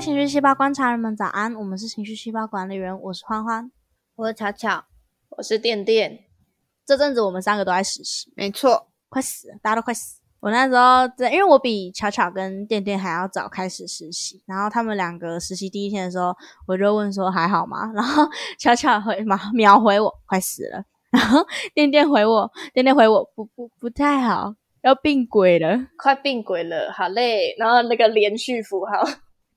[0.00, 3.70] 位情绪细胞观察人们早安，我们是情绪细胞管理员，我是欢欢，
[4.16, 4.82] 我是巧巧，
[5.28, 6.20] 我是电电。
[6.86, 10.22] 这阵子我们三个都在实习，没错，快死了，大家都快死。
[10.40, 16.34] 我那时候在，因为我比巧巧跟电电还要早开始实习，然后他们两个实习第一天的时候，
[16.66, 17.92] 我就问说还好吗？
[17.92, 18.26] 然后
[18.58, 27.54] 巧巧回嘛秒回我快死了，然后电电回我，电电回我不不不太好，要病鬼了，快病鬼了，好嘞。
[27.58, 29.04] 然后那个连续符号，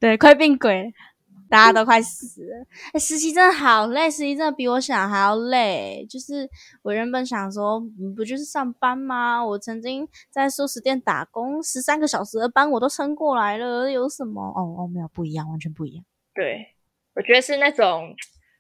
[0.04, 0.94] 对，快病鬼。
[1.50, 2.66] 大家都快死了！
[2.94, 6.06] 哎，实习真的好累，实习真的比我想还要累。
[6.10, 6.50] 就是
[6.82, 7.80] 我原本想说，
[8.18, 9.46] 不就是上班吗？
[9.46, 14.42] 我曾经在素食店打工，十三个小时的班我都撑过来了，有什么？
[14.42, 16.04] 哦哦，没有，不一样，完全不一样。
[16.34, 16.76] 对，
[17.16, 18.14] 我觉得是那种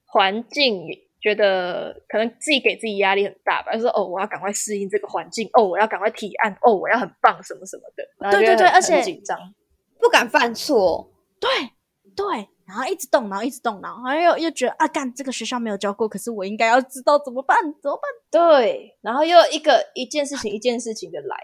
[0.05, 0.83] 环境，
[1.19, 3.73] 觉得可能自己给自己压力很大吧。
[3.73, 8.31] 就说哦，我要赶快适应这个环境，哦，我要赶快提案，哦，我要很棒，什么什么的。
[8.31, 9.37] 对对对，而且紧张，
[9.99, 11.09] 不敢犯错。
[11.43, 11.69] 对
[12.15, 12.49] 对。
[12.65, 17.57] 然后一直动脑，一直动脑，然后又又觉得啊，干这个学校没有教过，可是我应该要知道怎么办？
[17.81, 18.03] 怎么办？
[18.31, 21.35] 对，然后又一个一件事情一件事情的来，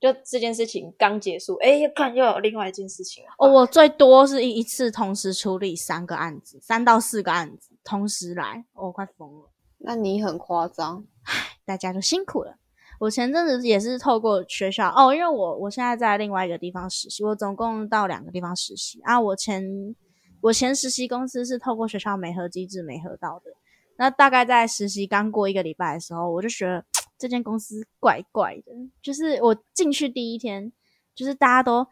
[0.00, 9.50] 就这件事情刚结束，哎，又看又有另外一件事情哦，我最多是一一次同时处理三个案子，三到四个案子同时来，我快疯了。
[9.78, 12.56] 那你很夸张，唉，大家都辛苦了。
[13.02, 19.94] 我前阵子也是透过学校哦，因为我我现在在另外一个地方实习，我总共到两个地方实习啊，我前。
[20.40, 23.52] 我前实习公司是透过学校美合机制美合到的，
[23.96, 26.84] 那大概在实习刚过一个礼拜的时候，我就觉得
[27.16, 28.72] 这间公司怪怪的。
[29.00, 30.72] 就是我进去第一天，
[31.14, 31.86] 就是大家都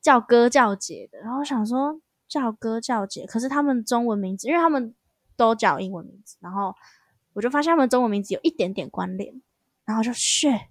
[0.00, 4.94] 叫哥叫姐的，然后想说叫哥叫姐，可是他们中文名字，因为他们
[5.36, 6.72] 都叫英文名字，然后
[7.32, 9.42] 我就发现他们中文名字有一点点关联，
[9.86, 10.68] 然后就血。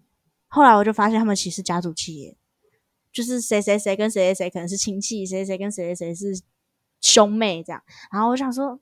[0.47, 2.37] 后来我就发现他们其实家族企业，
[3.11, 6.43] 就是谁谁谁跟谁谁谁可能是亲戚，谁谁跟谁谁谁是。
[7.01, 8.79] 兄妹这样，然后我想说，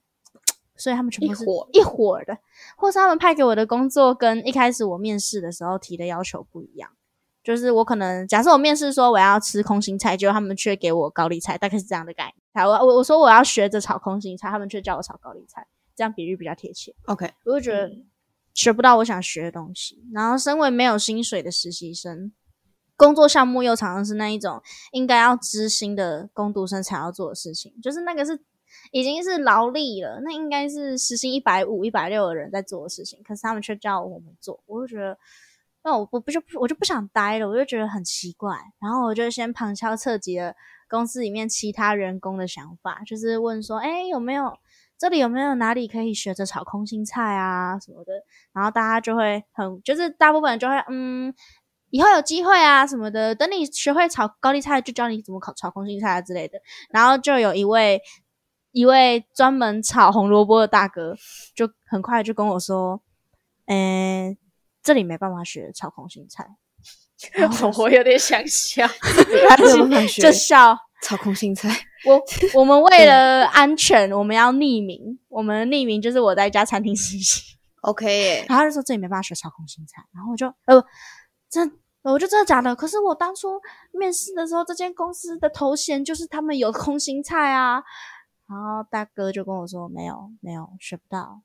[0.78, 1.44] 所以他们全部是
[1.74, 2.38] 一伙的，
[2.78, 6.90] 或是他们派给我的工作跟一开始我面试的时候提的要求不一样。
[7.44, 12.66] 就是我可能假设我面试说我要吃空心菜，结果他们却给我高丽菜，大概是这样的概念。
[12.66, 15.68] 我我我说我要学着炒空心菜，他们却叫我炒高丽菜，
[15.98, 16.96] 这样比喻比较贴切。
[17.08, 17.92] OK，我就觉得
[18.54, 20.04] 学不到我想学的东西。
[20.14, 22.32] 然后身为没有薪水的实习生。
[22.96, 28.40] 工作项目又常常是那一种应该要知心的工读生才要做的事情，就是那个是
[28.92, 35.18] 已经是劳力了，那应该是时薪一百五、一百六的人在做的事情，可是他们却叫我们做，我就觉得，
[35.84, 40.54] 那我我不就不我就不想待了，我就觉得很奇怪，然后我就先旁敲侧击了
[40.88, 44.56] 公司里面其他员工的想法，就是问说，哎，有没有
[45.04, 48.14] 这里有没有哪里可以学着炒空心菜啊什么的，
[48.54, 51.34] 然后大家就会很，就是大部分人就会嗯。
[51.90, 56.58] 以后有机会啊什么的，等你学会炒高丽菜，就教你怎么炒炒空心菜啊之类的。
[56.90, 58.02] 然后就有一位
[58.72, 61.18] 一位专门炒红萝卜的大哥，
[61.54, 63.02] 就很快就跟我说
[63.68, 64.38] ：“嗯，
[64.82, 66.48] 这里没办法学炒空心菜。
[67.78, 68.88] ”我有点想笑
[70.20, 71.70] 就笑炒空心菜。
[72.06, 72.20] 我
[72.60, 75.20] 我们为了安全，我们要匿名。
[75.30, 78.46] 我们匿名就是我在一家餐厅实习，OK。
[78.50, 80.84] 然后他就说这里没办法学炒空心菜，然后我就呃
[81.50, 81.80] 真。
[82.04, 82.76] 我就真的假的？
[82.76, 83.62] 可是我当初
[83.94, 87.82] 面试的时候，这间公司的头衔就是他们有空心菜啊。
[88.46, 91.44] 然后大哥就跟我说：“没有，没有学不到。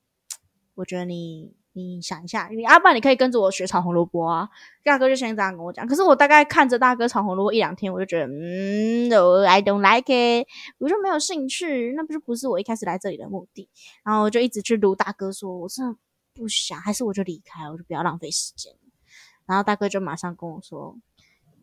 [0.75, 4.49] 我觉得你你想一下，你阿爸你可以跟着我学炒红萝卜啊。”
[4.83, 5.85] 大哥就先这样跟我讲。
[5.87, 9.09] 可是我大概看着大哥炒红萝卜一两天，我就觉得嗯
[9.45, 10.47] ，I don't like it，
[10.79, 11.93] 我就没有兴趣。
[11.95, 13.69] 那不就不是我一开始来这里的目的。
[14.03, 15.95] 然后我就一直去撸大哥说：“我真的
[16.33, 18.73] 不想，还是我就离开，我就不要浪费时间。”
[19.45, 20.97] 然后大哥就马上跟我说：“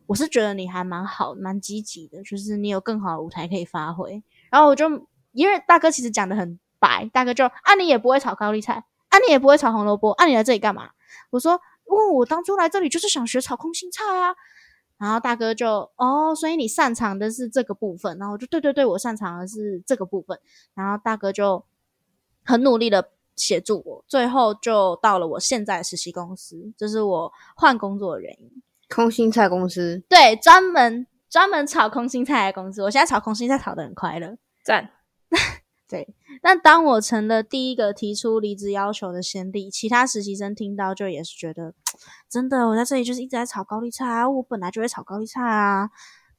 [0.07, 10.89] 我是觉得你还蛮好，蛮积极的，就是你有更好的舞台可以发挥。”然后我就因为大哥其实讲的很白，大哥就啊你也不会炒高丽菜，啊你也不会炒红萝卜，啊你来这里干嘛？
[11.29, 11.53] 我说
[11.85, 14.35] ：“哦，我当初来这里就是想学炒空心菜啊。”
[14.97, 18.17] 然后大哥就哦，所以你擅长的是这个部分。
[18.17, 20.39] 然后我就对对对，我擅长的是这个部分。
[20.73, 21.65] 然后大哥就
[22.43, 23.09] 很努力的。
[23.39, 28.63] 协助我，最后就到了我现在的实习公司，这是我换工作的原因。
[28.89, 32.81] 空心菜公司，对，专门专门炒空心菜的公司。
[32.81, 34.89] 我现在炒空心菜炒的很快乐，赞。
[35.89, 41.73] 对，但当我成了第一个提出离职要求的先例，其他实习生听到就也是觉得，
[42.29, 45.89] 真的，我在这里就是一直在炒高利菜啊，我本来就会炒高利菜啊。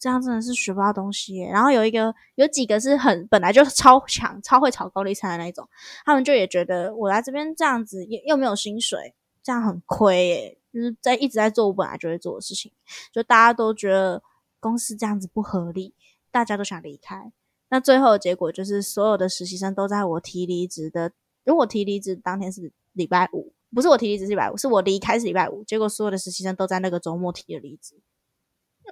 [0.01, 1.39] 这样真的是学不到东西。
[1.41, 5.69] 然后有一个有几个是很本来就超强、超会炒高利菜的那种，
[6.05, 9.13] 他们就也觉得我来这边这样子又又没有薪水，
[9.43, 10.59] 这样很亏耶。
[10.73, 12.71] 就是在一直在做我本来就会做的事情，
[13.13, 14.23] 就大家都觉得
[14.61, 15.95] 公司这样子不合理，
[16.31, 17.33] 大家都想离开。
[17.71, 21.13] 那最后的结果就是，所有的实习生都在我提离职的，
[21.45, 27.95] 如果提离职当天是礼拜五，不是我提离职是礼拜五，是我离开是礼拜五，结果所有的实习生都在那个周末提了离职。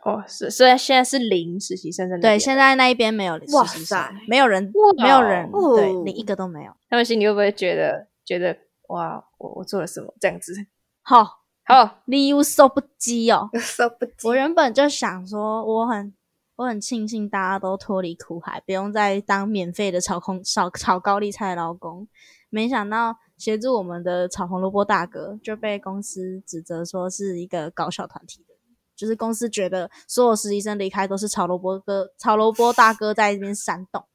[0.03, 3.47] 哦，是，所以现在是零实习生在那对，现在那一边没有实
[3.79, 6.73] 习生，没有人，没有人，哦对，连一个都没有。
[6.91, 8.55] 他们心里会不会觉得觉得
[8.89, 10.53] 哇，我我做了什么这样子？
[11.01, 11.27] 好，
[11.65, 13.49] 好，你有受不及哦。
[13.55, 16.13] 有时候不我原本就想说，我很
[16.57, 22.09] 我很庆幸大家都脱离苦海，不用再当免费的炒空炒炒高丽菜劳工。
[22.49, 28.55] 没想到协助我们的炒红萝卜大哥就被公司指责说是一个搞笑团体的，
[28.95, 34.07] 就是公司觉得所有实习生离开都是炒萝卜哥、炒萝卜大哥在这边煽动。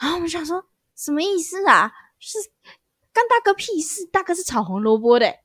[0.00, 0.64] 然后我们想说，
[0.96, 1.92] 什么意思啊？
[2.18, 2.38] 是
[3.12, 5.36] 干大哥屁事，大哥是炒红萝卜的、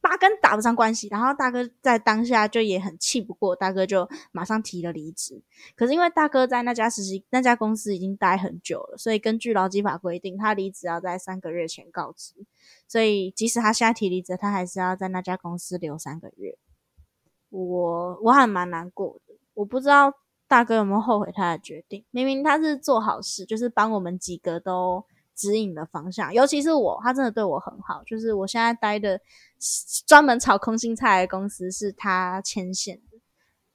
[0.00, 1.08] 八根打不上关系。
[1.08, 5.42] 然后大哥在当下就也很气不过，大哥就马上提了离职。
[5.76, 12.34] 可是因为大哥在那家实习那家公司已经待很久了，所以根据劳基法规定，他离职要在三个月前告知。
[12.86, 16.56] 所以即使他现在提离职，他还是要在那家公司留三个月。
[17.50, 20.12] 我我还蛮难过的，我不知道
[20.46, 22.04] 大哥有没有后悔他的决定。
[22.10, 25.04] 明明他是做好事，就是帮我们几个都
[25.38, 28.02] 指引的方向，尤其是我，他真的对我很好。
[28.04, 29.20] 就是我现在待的
[30.04, 33.18] 专门炒空心菜的公司是他牵线的，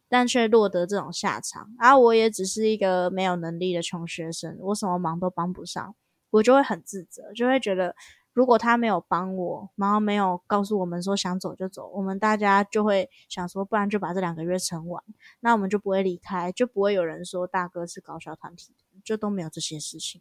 [0.09, 1.71] 但却落得这种下场。
[1.79, 5.95] 而、我也只是一个没有能力的穷学生，我什么忙都帮不上，
[6.31, 7.95] 我就会很自责，就会觉得。
[8.35, 15.03] 如果他没有帮我，然后没有告诉我们说想走就走，我们大家就会想说，不然就把这两个月撑完，
[15.41, 18.73] 那我们就不会离开，就不会有人说大哥是搞小团体，
[19.03, 20.19] 就都没有这些事情。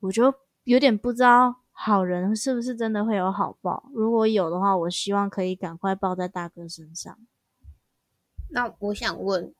[0.00, 0.34] 我就
[0.64, 7.18] 有点不知道好人是不是真的会有好报，如果有的话，我希望可以赶快报在大哥身上。
[8.50, 9.54] 那我想问，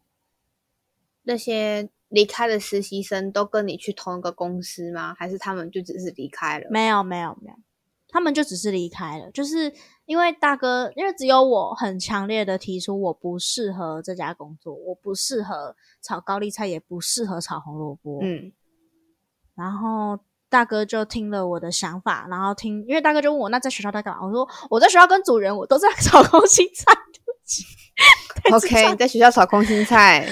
[1.23, 5.14] 那些离开的实习生都跟你去同一个公司吗？
[5.14, 6.67] 还是他们就只是离开了？
[6.70, 7.56] 没有，没有，没有，
[8.08, 9.73] 他们就只是离开了，就是
[10.06, 18.20] 因为大哥，因为只有我很强烈的提出我不适合这家工作，我不适合炒高丽菜，也不适合炒红萝卜。
[18.23, 18.50] 嗯，
[19.55, 20.19] 然后
[20.50, 24.24] 大哥就听了我的想法，然后听，因为大哥就问我那在学校在干嘛？
[24.26, 26.92] 我说我在学校跟主人，我都在炒空心菜。
[27.12, 27.64] 对不起
[28.52, 30.26] OK，你在学校炒空心菜，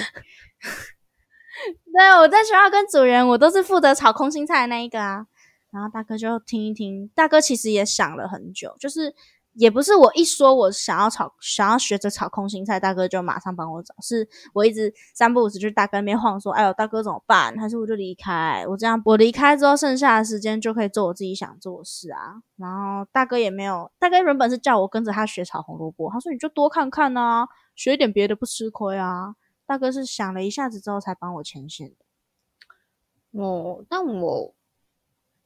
[1.93, 5.25] 对，我在学校跟主人，我都是负责炒空心菜的那一个啊。
[5.71, 9.13] 然后大哥就听一听，大哥其实也想了很久，就是
[9.57, 17.57] 也不是我一说我想要炒，想要学着炒空心菜，大哥就马上帮我找，是我一直三不五时去大哥那边晃，说：“哎呦，大哥怎么办？
[17.57, 18.63] 还是我就离开？
[18.67, 33.41] 我这样我离开之后，剩下的时间就可以做我自己想做的事啊。”然后大哥也没有，大哥原本是叫我跟着他学炒红萝卜，他说：“你就多看看啊，学一点别的不吃亏啊。”大哥是想了一下子之后才帮我牵线的。
[33.41, 34.53] 哦，但我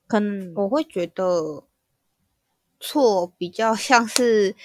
[0.05, 1.63] 可能我会觉得
[2.81, 4.55] 错比较像是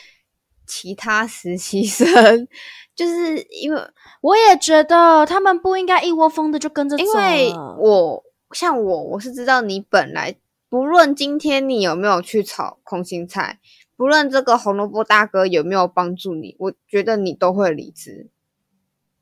[0.67, 2.49] 其他实习生，
[2.95, 3.81] 就是因为
[4.23, 10.35] 我也觉得他们不应该一窝蜂的就跟着走因为我像我我是知道你本来
[10.69, 13.61] 不论今天你有没有去炒空心菜，
[13.97, 18.29] 不论这个红萝卜大哥有没有帮助你，我觉得你都会离职，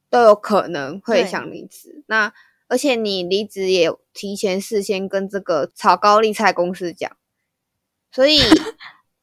[0.09, 2.02] 都有可能会想离职。
[2.07, 2.33] 那
[2.68, 7.14] 而且你离职也有提前事先跟这个炒高丽菜公司讲，
[8.11, 8.40] 所以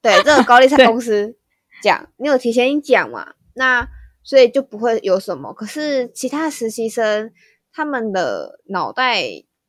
[0.01, 1.37] 对这个高丽菜 公司
[1.81, 3.33] 讲，你有提前讲嘛？
[3.53, 3.87] 那
[4.23, 5.53] 所以就不会有什么。
[5.53, 7.31] 可是其他实习生
[7.71, 9.23] 他们的脑袋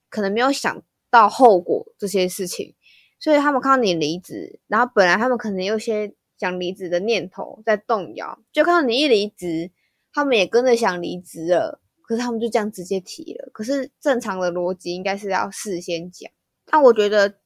[0.08, 2.74] 可能没有想到后果这些事情，
[3.18, 9.70] 所以他们看到你离职，然后本来他们可能有些想离职的念头在动摇，就看到你一离职，
[10.12, 11.80] 他们也跟着想离职了。
[12.04, 13.48] 可是他们就这样直接提了。
[13.52, 16.30] 可是正常的逻辑应该是要事先讲。
[16.66, 17.36] 但我觉得，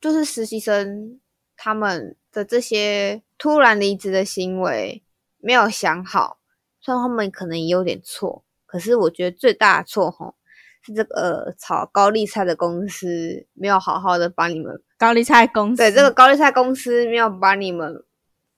[0.00, 1.20] 就是实习生
[1.64, 5.00] 他们的这些突然离职的行为
[5.38, 6.38] 没有想好，
[6.80, 10.34] 虽然他们可能也有点错，可是我觉得最大的错吼
[10.82, 18.04] 是这个、呃、炒高丽菜的公司没有好好的把你们高丽菜公司对这个高丽菜公司没有把你们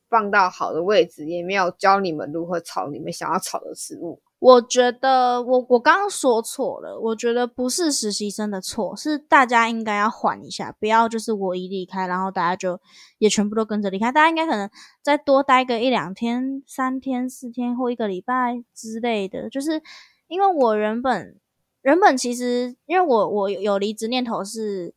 [0.09, 4.23] 放到好的位置，也没有教你们如何炒你们想要炒的食物。
[4.45, 12.79] 我觉得我我刚刚说错了，我觉得不是实习生的错，是大家应该要缓一下，不要就是我一离开，然后大家就
[13.17, 14.69] 也全部都跟着离开，大家应该可能
[15.03, 19.83] 再多待个一两天、三天、四天或一个礼拜之类的，就是
[20.29, 21.41] 因为我原本
[21.81, 24.95] 原本其实因为我我有离职念头是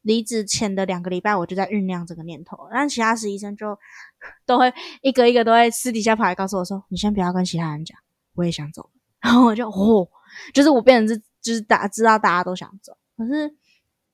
[0.00, 3.78] 离职前的两个礼拜我就在酝酿这个念头，但其他实习生就
[4.46, 7.98] 都会一个一个都会私底下跑来告诉我说，你先不要跟其他人讲。
[8.34, 10.08] 我也想走， 然后我就哦，
[10.52, 13.54] 就是我变成是就是大知道大家都想走，可是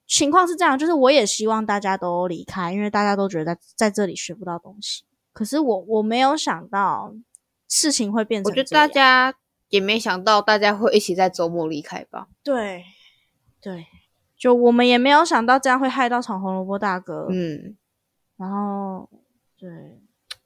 [0.06, 5.04] 情况是这样，就是我也希望大家都离开，因为大家都觉得在在这里学不到东西。
[5.32, 7.14] 可是我我没有想到
[7.68, 9.32] 事情会变成我觉得，大家
[9.68, 12.26] 也没想到大家会一起在周末离开吧。
[12.42, 12.84] 对
[13.60, 13.86] 对，
[14.36, 17.76] 就我们也没有想到这样会害到闯红萝卜大哥，嗯，
[18.36, 19.08] 然后
[19.56, 19.99] 对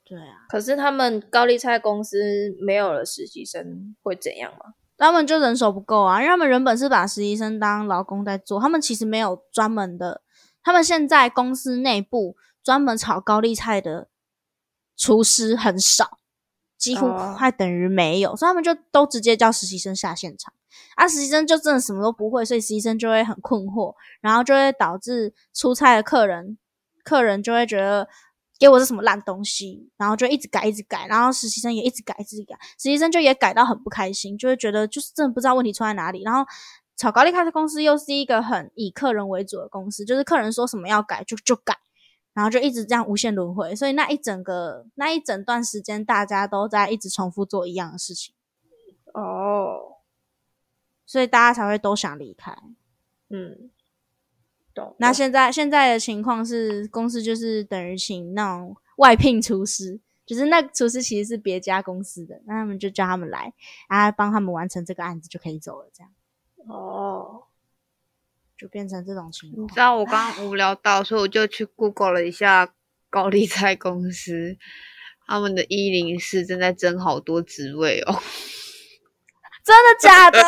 [0.04, 2.18] 对啊，可是他们高丽菜公司
[2.61, 4.75] 没有了实习生会怎样吗？
[4.96, 10.23] 他们就人手不够啊，因为他们原本是把实习生当劳工在做，他们其实没有专门的，
[10.62, 14.08] 他们现在公司内部专门炒高丽菜的
[14.96, 16.18] 厨师很少，
[16.78, 20.52] 几乎哦快等于没有，所以他们就都直接叫实习生下现场。
[20.94, 26.56] 啊，实习生就真的什么都不会，所以实习生就会很困惑，然后就会导致出差的客人，
[27.02, 28.08] 客人就会觉得
[28.58, 36.23] 给我是什么烂东西，然后就一直改一直改，然后实习生也一直改一直改，实习生就也改到很不开心，就会觉得就是真的不知道问题出在哪里。
[36.23, 36.44] 然后
[36.96, 41.76] 炒高丽开的公司又是一个很以客人为主的公司，就是客人说什么要改就就改，
[42.32, 48.34] 然后就一直这样无限轮回，所以那一整个那一整段时间，大家都在一直重复做一样的事情，
[49.12, 49.99] 哦，
[51.04, 52.56] 所以大家才会都想离开。
[53.30, 53.70] 嗯，
[54.75, 54.97] 懂。
[54.99, 63.52] 那现在现在的情况是，公司就是等于请那种外聘厨师，就是那厨师其实是别家公司的，那他们就叫他们来，
[63.88, 66.12] 啊，帮他们完成这个案子就可以走了，这样
[66.69, 67.45] 哦，
[68.57, 69.62] 就变成这种情况。
[69.64, 72.75] 你知道我刚刚无聊到，所以我就去 Google 了一下
[73.11, 74.57] 高利贷公司，
[75.26, 78.19] 他们的一零四正在争好多职位哦。
[79.64, 80.38] 真的假的？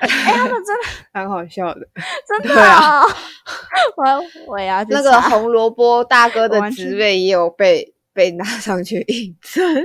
[0.00, 1.80] 哎、他们真的 蛮好笑的。
[2.26, 2.54] 真的、
[3.96, 4.04] 我
[4.46, 9.84] 我也要那个查红萝卜大哥的职位也有被被拿上去应征。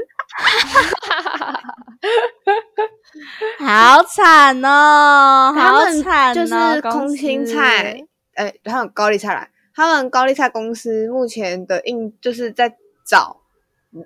[3.60, 8.04] 好惨哦，好惨哦，就是公空心司菜，
[8.36, 9.48] 呃，还有高丽菜啦。
[9.76, 13.38] 他们高丽菜公司目前的应就是在找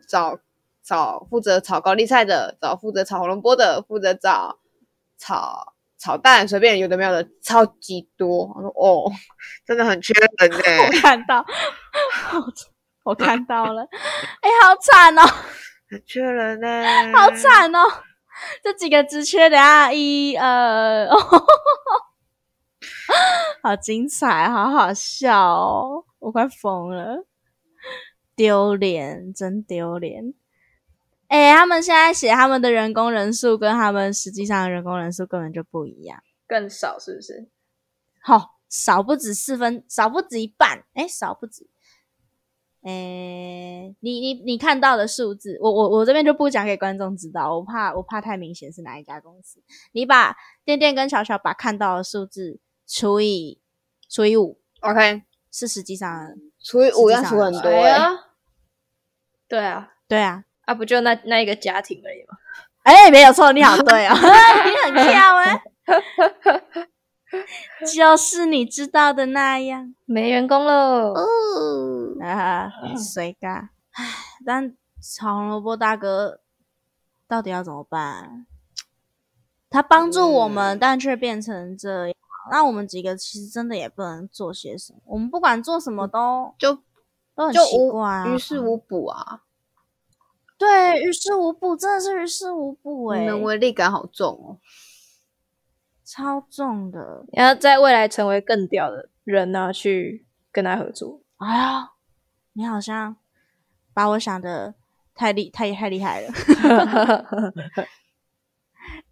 [0.07, 0.39] 找
[0.83, 4.59] 找负责炒高丽菜的，找负责炒红萝卜的，负责找
[5.17, 8.45] 炒炒蛋，随便有的没有的，超级多。
[8.55, 9.11] 我说哦，
[9.65, 11.45] 真的很缺人呢、 我看到，
[13.03, 13.81] 我看到了，
[14.41, 15.21] 哎、好惨哦，
[15.89, 16.67] 很缺人呢、
[17.17, 17.79] 好惨哦，
[18.63, 21.07] 这几个职缺，等一下一呃，
[23.63, 27.25] 好精彩，好好笑哦，我快疯了，
[28.35, 30.33] 丢脸，真丢脸。
[31.27, 36.21] 哎、他们现在写他们的人工人数跟他们实际上的人工人数根本就不一样。
[36.47, 37.49] 更少是不是？
[38.21, 41.67] 好、少不止四分，少不止一半，哎，少不止。
[42.83, 49.61] 诶，你你你看到的数字，我我我这边就不讲给观众知道，我怕我怕太明显是哪一家公司。
[49.91, 53.59] 你把店店跟小小把看到的数字除以
[54.07, 58.11] 除以五，OK，是实际上除以五要除很多对啊，
[60.07, 62.37] 对啊，啊，不就那那一个家庭而已吗？
[62.83, 64.13] 哎，没有错，你好对哦，
[64.65, 65.61] 你很跳哎，
[67.95, 69.93] 就是你知道的那样。
[70.05, 71.13] 没员工喽。
[71.13, 73.69] 哦，啊，谁干。
[73.91, 74.05] 唉，
[74.45, 76.39] 但炒红萝卜大哥
[77.27, 78.45] 到底要怎么办？
[79.69, 82.15] 他帮助我们，嗯但却变成这样。
[82.51, 84.99] 那我们几个其实真的也不能做些什么。
[85.05, 86.73] 我们不管做什么都就
[87.35, 89.41] 都很奇怪啊，于事无补啊，
[90.57, 94.57] 对，于事无补，真的是于事无补哎、无能为力感好重哦。
[96.03, 97.25] 超重的。
[97.31, 101.21] 你要在未来成为更屌的人呢、去跟他合作。
[101.37, 101.89] 哎呀，
[102.53, 103.17] 你好像
[103.93, 104.73] 把我想的
[105.13, 106.33] 太厉太太厉害了。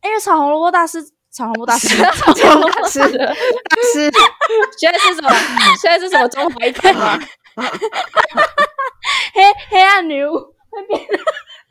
[0.02, 3.34] 因为炒红萝卜大师，炒红萝卜大师，炒红萝卜大师， 大
[3.94, 4.12] 师，
[4.80, 5.30] 现在是什么？
[5.82, 7.20] 现在是什么中华一番吗？
[9.34, 11.00] 黑黑暗女巫会变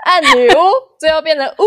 [0.04, 0.54] 暗女巫
[0.98, 1.54] 最后变成巫。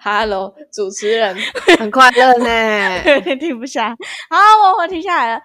[0.00, 1.36] Hello，主持人，
[1.78, 3.02] 很快乐呢。
[3.04, 3.94] 有 点停不下。
[4.30, 5.42] 好，我我停下来了。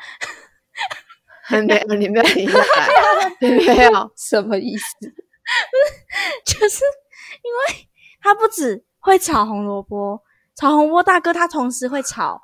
[1.44, 2.66] 还没有，你没有停下来，
[3.42, 4.12] 你没有。
[4.16, 4.86] 什么意思？
[6.46, 6.84] 就是
[7.42, 7.60] 因为
[8.22, 10.22] 他不止会炒红萝卜，
[10.56, 12.40] 炒红萝卜大哥他同时会炒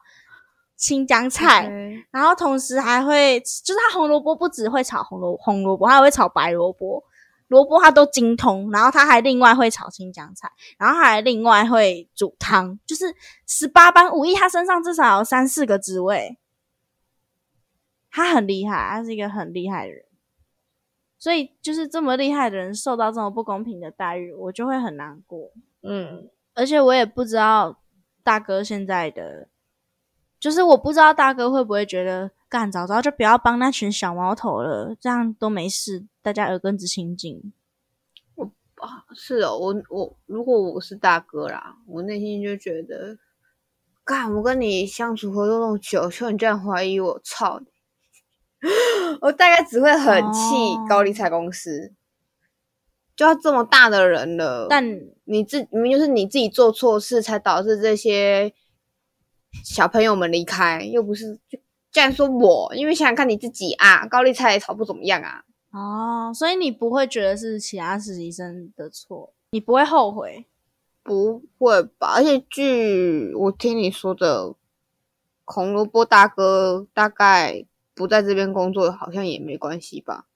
[0.83, 1.71] 青江菜
[2.11, 7.01] 然后同时还会，就是他红萝卜不只会炒红萝红萝卜，他还会炒白萝卜，
[7.47, 8.69] 萝卜他都精通。
[8.69, 13.05] 然后他还另外会炒青江菜，然后还另外会煮汤，就是
[13.47, 16.37] 十八般武艺，他身上至少有三四个职位。
[18.11, 20.03] 他很厉害，他是一个很厉害的人，
[21.17, 25.49] 所以就是这么厉害的人受到这种不公平的待遇，我就会很难过。
[25.81, 27.79] 嗯，而且我也不知道
[28.21, 29.47] 大哥现在的，
[30.43, 37.53] 就是我不知道大哥会不会觉得干早知道就不要帮那群小毛头了，这样都没事，大家耳根子清净。
[38.35, 43.17] 我啊，是哦，我我如果我是大哥啦，我内心就觉得，
[44.03, 47.67] 干，我跟你相处合作那么久，就你这样怀疑我，操你！
[49.21, 51.93] 我大概只会很气哦高利贷公司，
[53.15, 58.53] 就要这么大的人了，但你自明明就是你自己做错事，才导致这些
[59.63, 61.59] 小朋友们离开，又不是就
[61.91, 70.45] 竟然说我，因为想想看你自己啊，高丽菜也炒不怎么样啊，哦，所以你不会觉得是其他实习生的错，你不会后悔。
[71.05, 72.13] 不会吧？
[72.15, 74.55] 而且据我听你说的，
[75.43, 80.27] 红萝卜大哥大概不在这边工作，好像也没关系吧？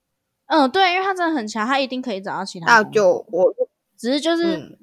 [0.47, 2.83] 嗯，对，因为他真的很强，他一定可以找到其他那。
[2.83, 3.53] 就我
[3.97, 4.77] 只是就是，嗯，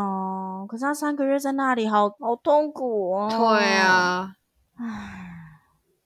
[0.00, 3.28] 哦、可是他三个月在那里，好好痛苦哦。
[3.30, 4.34] 对，啊，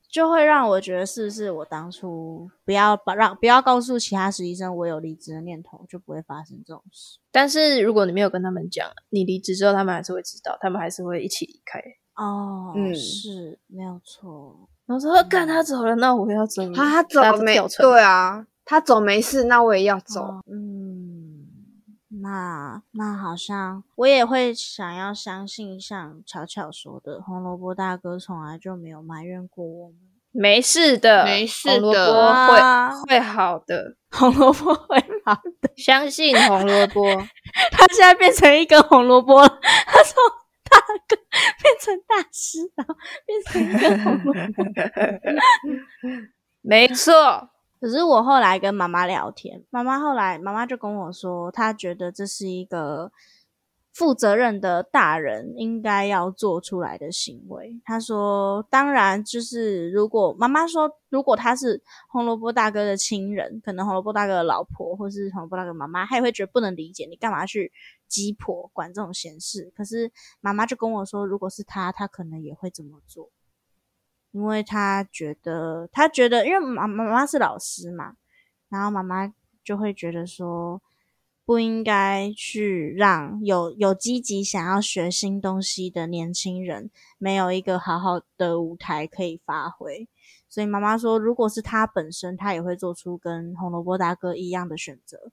[0.08, 7.18] 就会让我觉得是不是我当初不要把让不要告诉其他实习生我有离职的念头，就不会发生这种事。
[7.32, 11.80] 但是如果你没有跟他们讲，你离职之后，他们还是会知道，他们还是会一起离开。
[12.16, 14.68] 哦，嗯是没有错。
[14.86, 16.72] 然后说，干他走了，那我也要走了。
[16.74, 20.22] 他他走没跳船对啊，他走没事，那我也要走。
[20.22, 20.79] 哦嗯，
[22.22, 29.96] 那那好像我也会想要相信像巧巧说的，红萝卜大哥从来就没有埋怨过我们。
[30.32, 37.04] 没事的，没事红萝的会会好的， 红萝卜会好的，相信红萝卜。
[37.72, 39.48] 他现在变成一根红萝卜了，
[39.86, 40.22] 他从
[40.70, 41.16] 大哥
[41.60, 42.94] 变成大师，然后
[43.26, 44.64] 变成一根红萝卜。
[46.62, 47.50] 没错，
[47.80, 53.10] 可是我后来跟妈妈聊天，妈妈后来妈妈就跟我说，她觉得这是一个
[53.92, 57.80] 负责任的大人应该要做出来的行为。
[57.84, 67.72] 她说，当然就是如果妈妈说，如果他是红萝卜大哥的亲人，可能红萝卜大哥的老婆或是红萝卜大哥妈妈，她也会觉得不能理解你干嘛去
[68.06, 69.72] 鸡婆管这种闲事。
[69.74, 73.30] 可是妈妈就跟我说，如果是他，他可能也会这么做。
[74.32, 78.14] 因为他觉得，他觉得，因为妈妈妈是老师嘛，
[78.68, 79.32] 然后妈妈
[79.64, 80.80] 就会觉得说，
[81.44, 90.08] 不应该去让有有积极想要学新东西的年轻人没有一个好好的舞台可以发挥。
[90.48, 95.30] 所以妈妈说，如果是他本身，他也会做出跟红萝卜大哥一样的选择。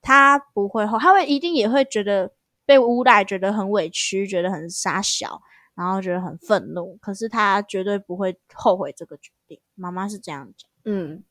[0.00, 2.32] 他不会后，他会一定也会觉得
[2.64, 5.40] 被诬赖，觉得很委屈，觉得很傻小。
[5.74, 9.60] 然后觉得很愤怒，可是他绝对不会后悔这个决定。
[9.74, 11.24] 妈妈是这样讲，嗯，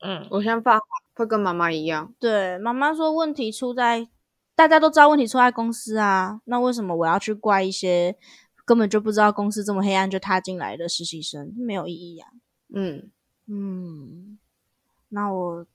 [0.00, 0.80] 嗯，我想法
[1.14, 2.14] 会跟妈妈一样。
[2.18, 4.08] 对，妈妈说问题出在
[4.54, 8.16] 大家都知道问题出在公司啊，那为什么我要去怪一些
[8.64, 11.54] 根本就不知道公司这么黑暗就踏进来的实习生？
[11.56, 12.30] 没有意义啊。
[12.74, 13.10] 嗯，
[13.46, 14.38] 嗯，
[15.08, 15.66] 那我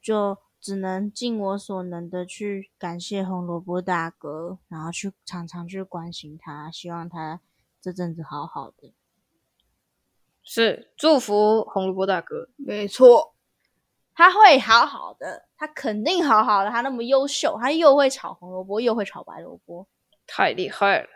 [0.00, 7.40] 就只能尽我所能的去感谢红萝卜大哥，然后去常常去关心他，希望他
[7.88, 8.92] 这阵子好好的。
[10.42, 12.50] 是祝福红萝卜大哥。
[12.56, 13.34] 没错。
[14.14, 16.70] 他会好好的，他肯定好好的。
[16.70, 19.86] 他那么优秀，他又会炒红萝卜，又会炒白萝卜。
[20.26, 21.08] 太厉害了！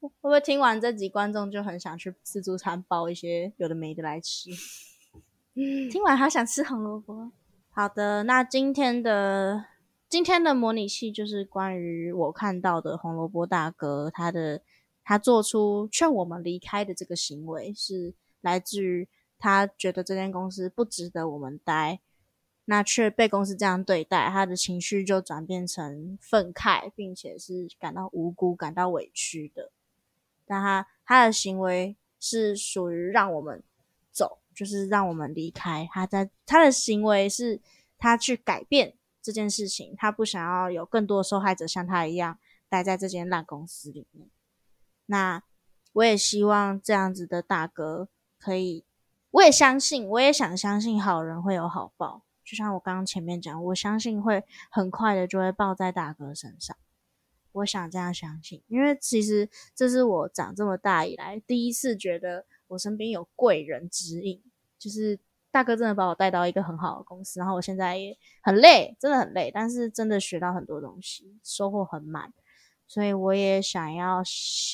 [0.00, 4.50] 会不会听完这集，观众就很想去自助餐包一些有的没的来吃？
[5.90, 7.32] 听完好想吃红萝卜。
[7.70, 9.64] 好的，那今天的
[10.08, 14.60] 今天的模拟器就是关于我看到的红萝卜大哥他的
[15.04, 22.00] 他做出劝我们离开的这个行为，是来自于他觉得这间公司不值得我们待，
[22.66, 29.72] 那却被公司这样对待，他的情绪就转变成愤慨，并且是感到无辜、感到委屈的。
[30.46, 33.62] 但他他的行为是属于让我们
[34.12, 35.88] 走，就是让我们离开。
[35.92, 37.60] 他在他的行为是
[37.98, 42.38] 他去改变这件事情，他不想要有更多受害者像他一样
[42.68, 44.28] 待在这间烂公司里面。
[45.06, 45.42] 那
[45.92, 48.84] 我也希望这样子的大哥可以，
[49.30, 52.22] 我也相信，我也想相信好人会有好报。
[52.44, 56.76] 就像我刚刚前面讲，我相信会很快的就会报在大哥身上。
[57.52, 64.42] 我想这样相信，因为其实这是我长这么大以来第一次觉得我身边有贵人指引，
[64.78, 65.18] 就是
[65.50, 72.32] 大哥真的把我带到一个很好的公司，然后我现在也很累，真的很累，但是真的学到很多东西，收获很满，
[72.92, 74.22] 所以我也想要，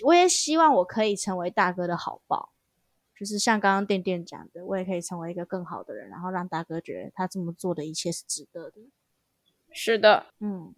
[0.04, 2.50] 我也希望我可以成为大哥的好报，
[3.16, 8.80] 就是像刚刚店店讲的，我也可以成为一个更好的人，然后让大哥觉得他这么做的一切是值得的。
[9.70, 10.74] 是的，嗯，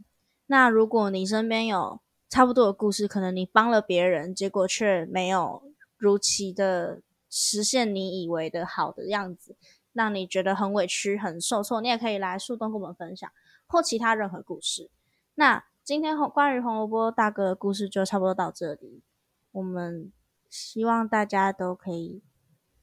[0.48, 5.62] 那如果你身边有差不多的故事，可能你帮了别人，结果却没有
[5.96, 7.00] 如期的
[7.30, 9.56] 实现你以为的好的样子，
[9.94, 13.32] 让你觉得很委屈、很受挫，你也可以来树洞跟我们分享，
[13.66, 14.90] 或其他任何故事。
[15.36, 19.02] 那今天红关于红萝卜大哥的故事就差不多到这里，
[19.50, 20.12] 我们
[20.48, 22.22] 希望大家都可以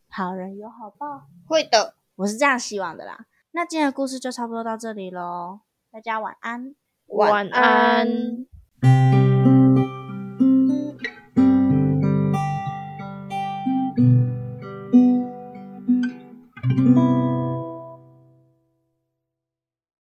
[0.10, 3.26] 好人有好报，会的，我是这样希望的啦。
[3.52, 6.76] 那今天的故事就差不多到这里喽，大家晚安。
[7.06, 8.46] 晚安